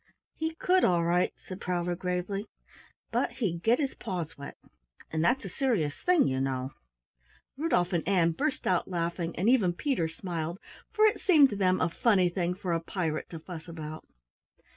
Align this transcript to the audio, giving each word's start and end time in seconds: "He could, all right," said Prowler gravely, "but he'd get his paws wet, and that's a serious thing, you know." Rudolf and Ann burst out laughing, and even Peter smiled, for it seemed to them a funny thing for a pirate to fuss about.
"He 0.35 0.55
could, 0.55 0.83
all 0.83 1.03
right," 1.03 1.31
said 1.37 1.61
Prowler 1.61 1.95
gravely, 1.95 2.47
"but 3.11 3.33
he'd 3.33 3.61
get 3.61 3.77
his 3.77 3.93
paws 3.93 4.35
wet, 4.35 4.57
and 5.11 5.23
that's 5.23 5.45
a 5.45 5.47
serious 5.47 5.93
thing, 5.93 6.27
you 6.27 6.41
know." 6.41 6.71
Rudolf 7.55 7.93
and 7.93 8.07
Ann 8.07 8.31
burst 8.31 8.65
out 8.65 8.87
laughing, 8.87 9.35
and 9.37 9.47
even 9.47 9.73
Peter 9.73 10.07
smiled, 10.07 10.57
for 10.91 11.05
it 11.05 11.21
seemed 11.21 11.51
to 11.51 11.55
them 11.55 11.79
a 11.79 11.87
funny 11.87 12.29
thing 12.29 12.55
for 12.55 12.73
a 12.73 12.79
pirate 12.81 13.29
to 13.29 13.37
fuss 13.37 13.67
about. 13.67 14.03